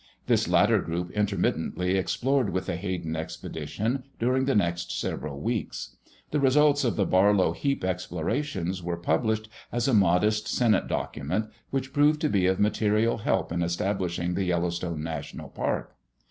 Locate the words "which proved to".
11.69-12.29